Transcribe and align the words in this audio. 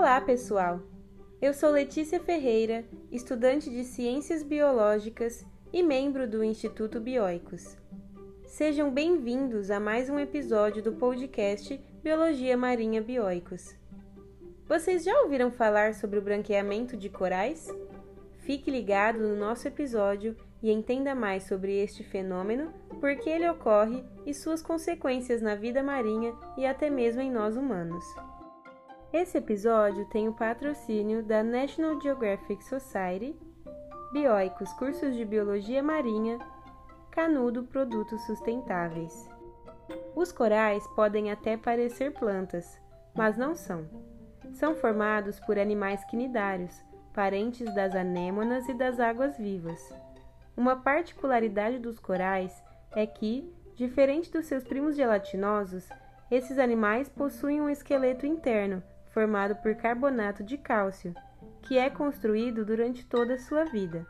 Olá, 0.00 0.20
pessoal! 0.20 0.80
Eu 1.42 1.52
sou 1.52 1.70
Letícia 1.70 2.20
Ferreira, 2.20 2.84
estudante 3.10 3.68
de 3.68 3.82
Ciências 3.82 4.44
Biológicas 4.44 5.44
e 5.72 5.82
membro 5.82 6.28
do 6.28 6.44
Instituto 6.44 7.00
Bioicos. 7.00 7.76
Sejam 8.46 8.92
bem-vindos 8.92 9.72
a 9.72 9.80
mais 9.80 10.08
um 10.08 10.16
episódio 10.16 10.80
do 10.84 10.92
podcast 10.92 11.80
Biologia 12.00 12.56
Marinha 12.56 13.02
Bioicos. 13.02 13.74
Vocês 14.68 15.02
já 15.02 15.20
ouviram 15.22 15.50
falar 15.50 15.94
sobre 15.94 16.20
o 16.20 16.22
branqueamento 16.22 16.96
de 16.96 17.08
corais? 17.08 17.66
Fique 18.38 18.70
ligado 18.70 19.18
no 19.18 19.34
nosso 19.34 19.66
episódio 19.66 20.36
e 20.62 20.70
entenda 20.70 21.12
mais 21.12 21.42
sobre 21.42 21.76
este 21.76 22.04
fenômeno, 22.04 22.72
por 23.00 23.16
que 23.16 23.28
ele 23.28 23.50
ocorre 23.50 24.04
e 24.24 24.32
suas 24.32 24.62
consequências 24.62 25.42
na 25.42 25.56
vida 25.56 25.82
marinha 25.82 26.32
e 26.56 26.64
até 26.64 26.88
mesmo 26.88 27.20
em 27.20 27.32
nós 27.32 27.56
humanos. 27.56 28.04
Esse 29.10 29.38
episódio 29.38 30.04
tem 30.04 30.28
o 30.28 30.34
patrocínio 30.34 31.22
da 31.22 31.42
National 31.42 31.98
Geographic 31.98 32.62
Society, 32.62 33.34
Bioicos 34.12 34.70
Cursos 34.74 35.16
de 35.16 35.24
Biologia 35.24 35.82
Marinha, 35.82 36.38
Canudo 37.10 37.62
Produtos 37.62 38.20
Sustentáveis. 38.26 39.26
Os 40.14 40.30
corais 40.30 40.86
podem 40.88 41.30
até 41.30 41.56
parecer 41.56 42.12
plantas, 42.12 42.78
mas 43.14 43.38
não 43.38 43.54
são. 43.54 43.88
São 44.52 44.74
formados 44.74 45.40
por 45.40 45.58
animais 45.58 46.04
quinidários, 46.04 46.78
parentes 47.14 47.74
das 47.74 47.94
anêmonas 47.94 48.68
e 48.68 48.74
das 48.74 49.00
águas 49.00 49.38
vivas. 49.38 49.80
Uma 50.54 50.76
particularidade 50.76 51.78
dos 51.78 51.98
corais 51.98 52.62
é 52.94 53.06
que, 53.06 53.50
diferente 53.74 54.30
dos 54.30 54.44
seus 54.44 54.64
primos 54.64 54.96
gelatinosos, 54.96 55.88
esses 56.30 56.58
animais 56.58 57.08
possuem 57.08 57.58
um 57.58 57.70
esqueleto 57.70 58.26
interno 58.26 58.82
formado 59.18 59.56
por 59.56 59.74
carbonato 59.74 60.44
de 60.44 60.56
cálcio, 60.56 61.12
que 61.62 61.76
é 61.76 61.90
construído 61.90 62.64
durante 62.64 63.04
toda 63.04 63.34
a 63.34 63.38
sua 63.38 63.64
vida. 63.64 64.06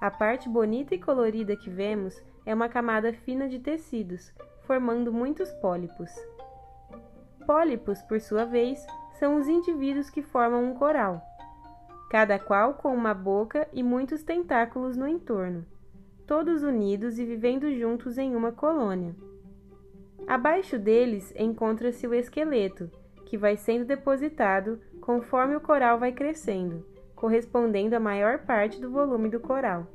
A 0.00 0.10
parte 0.10 0.48
bonita 0.48 0.94
e 0.94 0.98
colorida 0.98 1.54
que 1.54 1.68
vemos 1.68 2.18
é 2.46 2.54
uma 2.54 2.66
camada 2.66 3.12
fina 3.12 3.46
de 3.46 3.58
tecidos, 3.58 4.32
formando 4.62 5.12
muitos 5.12 5.52
pólipos. 5.60 6.10
Pólipos, 7.46 8.00
por 8.04 8.18
sua 8.18 8.46
vez, 8.46 8.86
são 9.18 9.36
os 9.36 9.48
indivíduos 9.48 10.08
que 10.08 10.22
formam 10.22 10.64
um 10.64 10.72
coral, 10.72 11.20
cada 12.08 12.38
qual 12.38 12.72
com 12.72 12.94
uma 12.94 13.12
boca 13.12 13.68
e 13.70 13.82
muitos 13.82 14.22
tentáculos 14.22 14.96
no 14.96 15.06
entorno, 15.06 15.66
todos 16.26 16.62
unidos 16.62 17.18
e 17.18 17.24
vivendo 17.26 17.70
juntos 17.78 18.16
em 18.16 18.34
uma 18.34 18.50
colônia. 18.50 19.14
Abaixo 20.26 20.78
deles 20.78 21.34
encontra-se 21.36 22.06
o 22.06 22.14
esqueleto, 22.14 22.90
que 23.26 23.36
vai 23.36 23.56
sendo 23.56 23.84
depositado 23.84 24.80
conforme 25.00 25.54
o 25.54 25.60
coral 25.60 25.98
vai 25.98 26.12
crescendo, 26.12 26.86
correspondendo 27.14 27.94
à 27.94 28.00
maior 28.00 28.38
parte 28.38 28.80
do 28.80 28.90
volume 28.90 29.28
do 29.28 29.40
coral. 29.40 29.86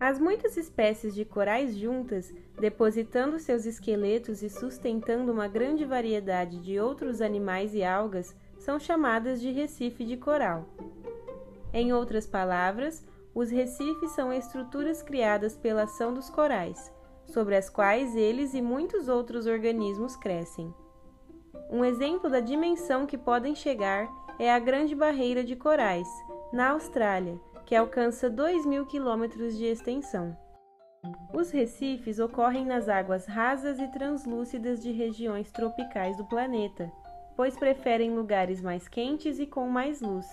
As 0.00 0.18
muitas 0.18 0.56
espécies 0.56 1.14
de 1.14 1.24
corais 1.24 1.76
juntas, 1.76 2.34
depositando 2.58 3.38
seus 3.38 3.66
esqueletos 3.66 4.42
e 4.42 4.48
sustentando 4.48 5.30
uma 5.30 5.46
grande 5.46 5.84
variedade 5.84 6.60
de 6.60 6.80
outros 6.80 7.20
animais 7.20 7.74
e 7.74 7.84
algas, 7.84 8.34
são 8.58 8.80
chamadas 8.80 9.40
de 9.40 9.50
recife 9.52 10.04
de 10.04 10.16
coral. 10.16 10.66
Em 11.72 11.92
outras 11.92 12.26
palavras, 12.26 13.04
os 13.34 13.50
recifes 13.50 14.10
são 14.10 14.32
estruturas 14.32 15.02
criadas 15.02 15.56
pela 15.56 15.84
ação 15.84 16.12
dos 16.12 16.28
corais, 16.28 16.92
sobre 17.24 17.56
as 17.56 17.70
quais 17.70 18.14
eles 18.14 18.54
e 18.54 18.60
muitos 18.60 19.08
outros 19.08 19.46
organismos 19.46 20.16
crescem. 20.16 20.74
Um 21.72 21.86
exemplo 21.86 22.28
da 22.28 22.38
dimensão 22.38 23.06
que 23.06 23.16
podem 23.16 23.54
chegar 23.54 24.06
é 24.38 24.52
a 24.52 24.58
Grande 24.58 24.94
Barreira 24.94 25.42
de 25.42 25.56
Corais, 25.56 26.06
na 26.52 26.72
Austrália, 26.72 27.40
que 27.64 27.74
alcança 27.74 28.28
2 28.28 28.66
mil 28.66 28.84
quilômetros 28.84 29.56
de 29.56 29.64
extensão. 29.64 30.36
Os 31.32 31.50
recifes 31.50 32.18
ocorrem 32.18 32.66
nas 32.66 32.90
águas 32.90 33.24
rasas 33.24 33.78
e 33.78 33.88
translúcidas 33.88 34.82
de 34.82 34.92
regiões 34.92 35.50
tropicais 35.50 36.14
do 36.18 36.26
planeta, 36.26 36.92
pois 37.34 37.56
preferem 37.56 38.14
lugares 38.14 38.60
mais 38.60 38.86
quentes 38.86 39.38
e 39.38 39.46
com 39.46 39.66
mais 39.66 40.02
luz. 40.02 40.26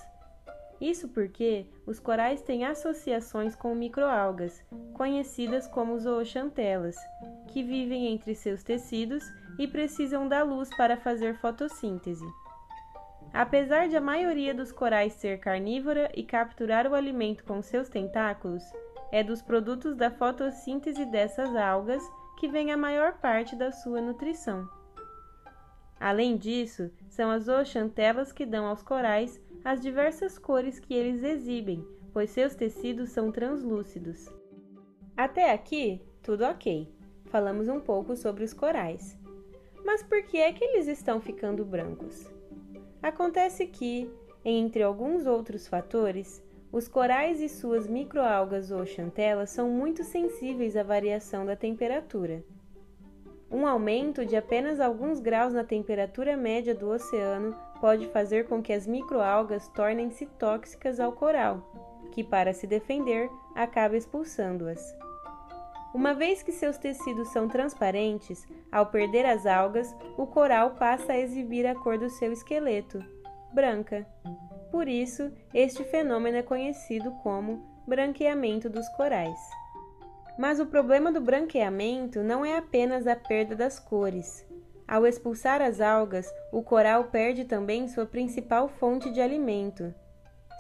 Isso 0.82 1.08
porque 1.08 1.66
os 1.88 2.02
corais 2.02 2.42
têm 2.42 2.66
associações 2.66 3.56
com 3.56 3.74
microalgas, 3.74 4.62
conhecidas 4.94 5.68
como 5.68 5.98
zooxantelas, 5.98 6.98
que 7.48 7.64
vivem 7.64 8.08
entre 8.08 8.36
seus 8.36 8.62
tecidos 8.62 9.24
e 9.60 9.68
precisam 9.68 10.28
da 10.28 10.42
luz 10.42 10.70
para 10.76 10.96
fazer 10.96 11.36
fotossíntese. 11.36 12.26
Apesar 13.34 13.88
de 13.88 13.96
a 13.96 14.02
maioria 14.02 14.56
dos 14.56 14.72
corais 14.72 15.14
ser 15.14 15.40
carnívora 15.40 16.10
e 16.16 16.24
capturar 16.24 16.88
o 16.88 16.96
alimento 16.96 17.44
com 17.44 17.62
seus 17.62 17.90
tentáculos, 17.90 18.64
é 19.12 19.22
dos 19.22 19.42
produtos 19.42 19.96
da 19.96 20.10
fotossíntese 20.10 21.06
dessas 21.06 21.56
algas 21.56 22.02
que 22.40 22.48
vem 22.48 22.72
a 22.72 22.78
maior 22.78 23.20
parte 23.20 23.56
da 23.56 23.72
sua 23.72 24.02
nutrição. 24.02 24.68
Além 26.00 26.38
disso, 26.38 26.90
são 27.10 27.30
as 27.30 27.44
zooxantelas 27.44 28.32
que 28.32 28.46
dão 28.46 28.66
aos 28.66 28.82
corais 28.82 29.40
as 29.64 29.82
diversas 29.82 30.38
cores 30.38 30.80
que 30.80 30.94
eles 30.94 31.22
exibem, 31.22 31.86
pois 32.14 32.30
seus 32.30 32.56
tecidos 32.56 33.10
são 33.10 33.30
translúcidos. 33.30 34.30
Até 35.18 35.52
aqui, 35.52 36.02
tudo 36.24 36.46
ok. 36.46 36.90
Falamos 37.26 37.68
um 37.68 37.82
pouco 37.82 38.16
sobre 38.16 38.46
os 38.46 38.54
corais. 38.54 39.20
Mas 39.84 40.04
por 40.04 40.22
que 40.24 40.38
é 40.38 40.52
que 40.52 40.64
eles 40.64 40.88
estão 40.88 41.20
ficando 41.20 41.66
brancos? 41.66 42.30
Acontece 43.02 43.66
que, 43.66 44.12
entre 44.44 44.84
alguns 44.84 45.26
outros 45.26 45.68
fatores, 45.68 46.44
os 46.72 46.88
corais 46.88 47.42
e 47.42 47.50
suas 47.50 47.88
microalgas 47.88 48.70
ou 48.70 48.86
chantelas 48.86 49.50
são 49.50 49.70
muito 49.70 50.04
sensíveis 50.04 50.78
à 50.78 50.84
variação 50.84 51.46
da 51.46 51.56
temperatura. 51.56 52.44
Um 53.52 53.66
aumento 53.66 54.24
de 54.24 54.36
apenas 54.36 54.80
alguns 54.80 55.20
graus 55.20 55.54
na 55.54 55.64
temperatura 55.64 56.38
média 56.38 56.76
do 56.76 56.90
oceano 56.90 57.56
pode 57.82 58.06
fazer 58.10 58.48
com 58.48 58.62
que 58.62 58.72
as 58.72 58.86
microalgas 58.86 59.68
tornem-se 59.70 60.28
tóxicas 60.28 61.00
ao 61.00 61.14
coral, 61.14 61.64
que, 62.12 62.24
para 62.24 62.54
se 62.54 62.68
defender, 62.68 63.28
acaba 63.56 63.98
expulsando-as. 63.98 64.96
Uma 65.94 66.14
vez 66.14 66.44
que 66.44 66.52
seus 66.52 66.78
tecidos 66.78 67.30
são 67.30 67.48
transparentes, 67.48 68.48
ao 68.72 68.86
perder 68.86 69.26
as 69.26 69.46
algas, 69.48 69.96
o 70.18 70.28
coral 70.28 70.72
passa 70.76 71.14
a 71.14 71.20
exibir 71.20 71.66
a 71.66 71.74
cor 71.74 71.98
do 71.98 72.10
seu 72.10 72.32
esqueleto, 72.32 73.04
branca. 73.54 74.08
Por 74.72 74.88
isso, 74.88 75.32
este 75.52 75.84
fenômeno 75.84 76.38
é 76.38 76.44
conhecido 76.44 77.12
como 77.24 77.66
branqueamento 77.88 78.70
dos 78.70 78.88
corais. 78.90 79.40
Mas 80.38 80.60
o 80.60 80.68
problema 80.68 81.12
do 81.12 81.20
branqueamento 81.20 82.22
não 82.22 82.46
é 82.46 82.56
apenas 82.56 83.08
a 83.08 83.16
perda 83.16 83.56
das 83.56 83.80
cores. 83.80 84.46
Ao 84.88 85.06
expulsar 85.08 85.60
as 85.62 85.82
algas, 85.82 86.32
o 86.52 86.62
coral 86.62 87.06
perde 87.06 87.46
também 87.46 87.88
sua 87.88 88.06
principal 88.06 88.68
fonte 88.68 89.12
de 89.12 89.20
alimento. 89.20 89.94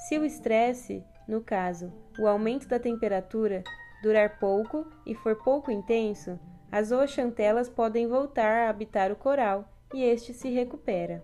Se 0.07 0.17
o 0.17 0.25
estresse, 0.25 1.03
no 1.27 1.41
caso, 1.41 1.93
o 2.19 2.27
aumento 2.27 2.67
da 2.67 2.79
temperatura, 2.79 3.63
durar 4.01 4.39
pouco 4.39 4.85
e 5.05 5.13
for 5.15 5.35
pouco 5.35 5.71
intenso, 5.71 6.39
as 6.71 6.87
zooxantelas 6.87 7.69
podem 7.69 8.07
voltar 8.07 8.67
a 8.67 8.69
habitar 8.69 9.11
o 9.11 9.15
coral 9.15 9.65
e 9.93 10.03
este 10.03 10.33
se 10.33 10.49
recupera. 10.49 11.23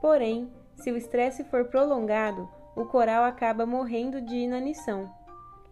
Porém, 0.00 0.50
se 0.74 0.90
o 0.90 0.96
estresse 0.96 1.44
for 1.44 1.66
prolongado, 1.66 2.48
o 2.74 2.84
coral 2.84 3.24
acaba 3.24 3.66
morrendo 3.66 4.20
de 4.20 4.36
inanição. 4.36 5.10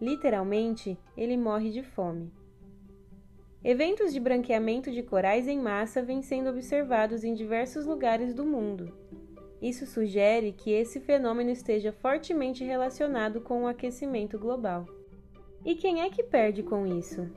Literalmente, 0.01 0.97
ele 1.15 1.37
morre 1.37 1.71
de 1.71 1.83
fome. 1.83 2.31
Eventos 3.63 4.13
de 4.13 4.19
branqueamento 4.19 4.91
de 4.91 5.01
corais 5.01 5.47
em 5.47 5.59
massa 5.59 6.01
vêm 6.03 6.21
sendo 6.21 6.49
observados 6.49 7.23
em 7.23 7.33
diversos 7.33 7.85
lugares 7.85 8.33
do 8.33 8.45
mundo. 8.45 8.93
Isso 9.61 9.87
sugere 9.87 10.51
que 10.51 10.71
esse 10.71 10.99
fenômeno 10.99 11.49
esteja 11.49 11.91
fortemente 11.91 12.63
relacionado 12.63 13.41
com 13.41 13.63
o 13.63 13.67
aquecimento 13.67 14.37
global. 14.37 14.85
E 15.65 15.73
quem 15.73 16.03
é 16.03 16.09
que 16.11 16.21
perde 16.21 16.61
com 16.61 16.85
isso? 16.85 17.27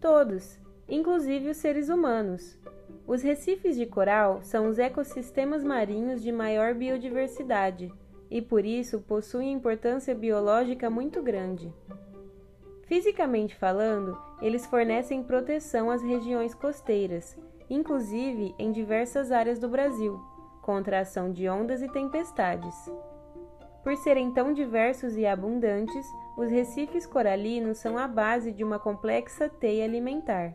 Todos, 0.00 0.60
inclusive 0.88 1.50
os 1.50 1.56
seres 1.56 1.88
humanos. 1.88 2.56
Os 3.04 3.20
recifes 3.20 3.76
de 3.76 3.84
coral 3.84 4.40
são 4.42 4.68
os 4.68 4.78
ecossistemas 4.78 5.64
marinhos 5.64 6.22
de 6.22 6.30
maior 6.30 6.72
biodiversidade 6.72 7.92
e, 8.30 8.40
por 8.40 8.64
isso, 8.64 9.00
possuem 9.00 9.52
importância 9.52 10.14
biológica 10.14 10.88
muito 10.88 11.20
grande. 11.20 11.74
Fisicamente 12.84 13.56
falando, 13.56 14.16
eles 14.40 14.64
fornecem 14.64 15.24
proteção 15.24 15.90
às 15.90 16.00
regiões 16.00 16.54
costeiras, 16.54 17.36
inclusive 17.68 18.54
em 18.56 18.70
diversas 18.70 19.32
áreas 19.32 19.58
do 19.58 19.68
Brasil, 19.68 20.20
contra 20.62 20.98
a 20.98 21.00
ação 21.00 21.32
de 21.32 21.48
ondas 21.48 21.82
e 21.82 21.88
tempestades. 21.88 22.74
Por 23.82 23.96
serem 23.96 24.32
tão 24.32 24.52
diversos 24.52 25.16
e 25.16 25.26
abundantes, 25.26 26.06
os 26.36 26.50
recifes 26.50 27.04
coralinos 27.06 27.78
são 27.78 27.98
a 27.98 28.06
base 28.06 28.52
de 28.52 28.62
uma 28.62 28.78
complexa 28.78 29.48
teia 29.48 29.84
alimentar. 29.84 30.54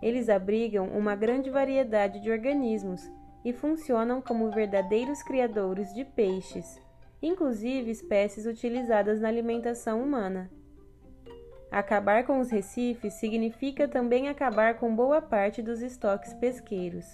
Eles 0.00 0.28
abrigam 0.28 0.88
uma 0.88 1.14
grande 1.14 1.50
variedade 1.50 2.20
de 2.20 2.30
organismos, 2.30 3.10
e 3.46 3.52
funcionam 3.52 4.20
como 4.20 4.50
verdadeiros 4.50 5.22
criadores 5.22 5.94
de 5.94 6.04
peixes, 6.04 6.82
inclusive 7.22 7.92
espécies 7.92 8.44
utilizadas 8.44 9.20
na 9.20 9.28
alimentação 9.28 10.02
humana. 10.02 10.50
Acabar 11.70 12.26
com 12.26 12.40
os 12.40 12.50
recifes 12.50 13.14
significa 13.14 13.86
também 13.86 14.28
acabar 14.28 14.80
com 14.80 14.96
boa 14.96 15.22
parte 15.22 15.62
dos 15.62 15.80
estoques 15.80 16.34
pesqueiros. 16.34 17.06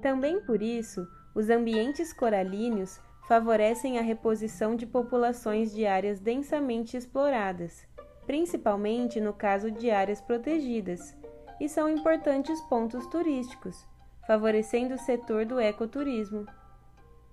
Também 0.00 0.40
por 0.40 0.62
isso, 0.62 1.04
os 1.34 1.50
ambientes 1.50 2.12
coralíneos 2.12 3.00
favorecem 3.32 3.98
a 3.98 4.02
reposição 4.02 4.76
de 4.76 4.84
populações 4.84 5.72
de 5.72 5.86
áreas 5.86 6.20
densamente 6.20 6.98
exploradas, 6.98 7.88
principalmente 8.26 9.22
no 9.22 9.32
caso 9.32 9.70
de 9.70 9.90
áreas 9.90 10.20
protegidas, 10.20 11.16
e 11.58 11.66
são 11.66 11.88
importantes 11.88 12.60
pontos 12.68 13.06
turísticos, 13.06 13.88
favorecendo 14.26 14.96
o 14.96 14.98
setor 14.98 15.46
do 15.46 15.58
ecoturismo. 15.58 16.46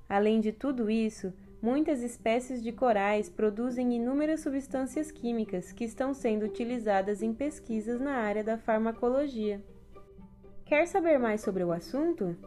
Além 0.08 0.40
de 0.40 0.54
tudo 0.54 0.90
isso, 0.90 1.34
muitas 1.62 2.02
espécies 2.02 2.64
de 2.64 2.72
corais 2.72 3.28
produzem 3.28 3.94
inúmeras 3.94 4.40
substâncias 4.40 5.12
químicas 5.12 5.74
que 5.74 5.84
estão 5.84 6.14
sendo 6.14 6.46
utilizadas 6.46 7.22
em 7.22 7.34
pesquisas 7.34 8.00
na 8.00 8.14
área 8.14 8.42
da 8.42 8.58
farmacologia. 8.58 9.62
Quer 10.64 10.88
saber 10.88 11.20
mais 11.20 11.42
sobre 11.42 11.66
o 11.66 11.74
assunto? 11.74 12.38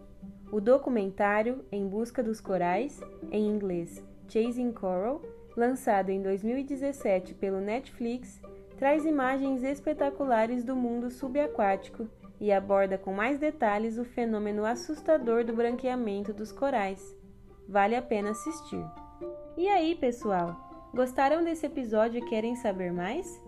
O 0.52 0.60
documentário 0.60 1.64
Em 1.72 1.88
Busca 1.88 2.22
dos 2.22 2.38
Corais, 2.38 3.00
em 3.30 3.48
inglês 3.48 4.04
Chasing 4.28 4.70
Coral, 4.70 5.22
lançado 5.56 6.10
em 6.10 6.20
2017 6.20 7.32
pelo 7.32 7.58
Netflix, 7.58 8.38
traz 8.76 9.06
imagens 9.06 9.62
espetaculares 9.62 10.62
do 10.62 10.76
mundo 10.76 11.10
subaquático 11.10 12.06
e 12.38 12.52
aborda 12.52 12.98
com 12.98 13.14
mais 13.14 13.38
detalhes 13.38 13.96
o 13.96 14.04
fenômeno 14.04 14.66
assustador 14.66 15.42
do 15.42 15.54
branqueamento 15.54 16.34
dos 16.34 16.52
corais. 16.52 17.16
Vale 17.66 17.96
a 17.96 18.02
pena 18.02 18.32
assistir. 18.32 18.84
E 19.56 19.66
aí, 19.68 19.94
pessoal? 19.94 20.90
Gostaram 20.94 21.42
desse 21.42 21.64
episódio 21.64 22.18
e 22.18 22.28
querem 22.28 22.56
saber 22.56 22.92
mais? 22.92 23.42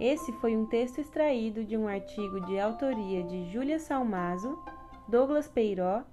Esse 0.00 0.32
foi 0.40 0.56
um 0.56 0.64
texto 0.64 0.98
extraído 0.98 1.62
de 1.62 1.76
um 1.76 1.86
artigo 1.86 2.40
de 2.46 2.58
autoria 2.58 3.22
de 3.22 3.52
Júlia 3.52 3.78
Salmazo, 3.78 4.58
Douglas 5.06 5.46
Peiró 5.46 6.04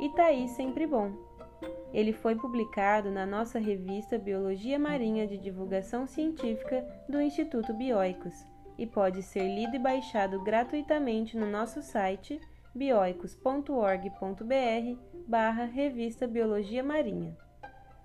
e 0.00 0.08
Thaís 0.10 0.52
Sempre 0.52 0.86
Bom. 0.86 1.12
Ele 1.92 2.12
foi 2.12 2.34
publicado 2.34 3.10
na 3.10 3.24
nossa 3.24 3.58
revista 3.58 4.18
Biologia 4.18 4.78
Marinha 4.78 5.26
de 5.26 5.38
Divulgação 5.38 6.06
Científica 6.06 6.84
do 7.08 7.20
Instituto 7.20 7.72
Bioicos 7.72 8.34
e 8.76 8.86
pode 8.86 9.22
ser 9.22 9.46
lido 9.46 9.76
e 9.76 9.78
baixado 9.78 10.42
gratuitamente 10.42 11.36
no 11.36 11.46
nosso 11.46 11.82
site 11.82 12.40
bioicos.org.br 12.74 15.00
barra 15.28 15.64
Revista 15.64 16.26
Biologia 16.26 16.82
Marinha. 16.82 17.36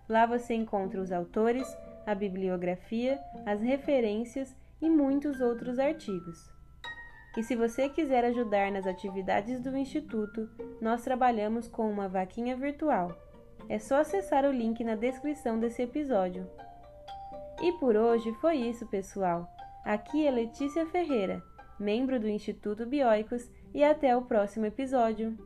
Lá 0.08 0.26
você 0.26 0.54
encontra 0.54 1.02
os 1.02 1.12
autores, 1.12 1.68
a 2.06 2.14
bibliografia, 2.14 3.20
as 3.46 3.62
referências 3.62 4.56
e 4.82 4.90
muitos 4.90 5.42
outros 5.42 5.80
artigos. 5.80 6.59
E 7.40 7.44
se 7.44 7.56
você 7.56 7.88
quiser 7.88 8.26
ajudar 8.26 8.70
nas 8.70 8.86
atividades 8.86 9.62
do 9.62 9.78
Instituto, 9.78 10.50
nós 10.82 11.06
trabalhamos 11.06 11.70
com 11.70 11.90
uma 11.90 12.06
vaquinha 12.06 12.54
virtual. 12.54 13.18
É 13.70 13.80
só 13.80 14.02
acessar 14.02 14.44
o 14.44 14.52
link 14.52 14.84
na 14.84 14.96
descrição 14.96 15.58
desse 15.58 15.82
episódio. 15.82 16.46
E 17.62 17.72
por 17.80 17.96
hoje 17.96 18.34
foi 18.42 18.58
isso, 18.58 18.86
pessoal. 18.88 19.50
Aqui 19.86 20.28
é 20.28 20.32
Letícia 20.32 20.86
Ferreira, 20.88 21.42
membro 21.80 22.20
do 22.20 22.28
Instituto 22.28 22.86
Bioicos, 22.86 23.50
e 23.74 23.86
até 23.86 24.18
o 24.18 24.24
próximo 24.24 24.66
episódio. 24.66 25.38